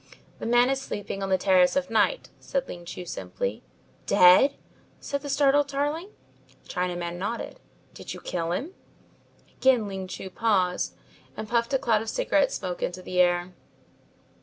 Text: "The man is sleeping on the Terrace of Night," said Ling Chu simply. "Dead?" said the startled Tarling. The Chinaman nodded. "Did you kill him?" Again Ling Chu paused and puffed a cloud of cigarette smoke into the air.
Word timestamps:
"The 0.39 0.47
man 0.47 0.71
is 0.71 0.81
sleeping 0.81 1.21
on 1.21 1.29
the 1.29 1.37
Terrace 1.37 1.75
of 1.75 1.91
Night," 1.91 2.31
said 2.39 2.67
Ling 2.67 2.85
Chu 2.85 3.05
simply. 3.05 3.61
"Dead?" 4.07 4.55
said 4.99 5.21
the 5.21 5.29
startled 5.29 5.67
Tarling. 5.67 6.09
The 6.63 6.69
Chinaman 6.69 7.17
nodded. 7.17 7.59
"Did 7.93 8.11
you 8.11 8.19
kill 8.19 8.51
him?" 8.51 8.73
Again 9.59 9.87
Ling 9.87 10.07
Chu 10.07 10.31
paused 10.31 10.95
and 11.37 11.47
puffed 11.47 11.75
a 11.75 11.77
cloud 11.77 12.01
of 12.01 12.09
cigarette 12.09 12.51
smoke 12.51 12.81
into 12.81 13.03
the 13.03 13.19
air. 13.19 13.53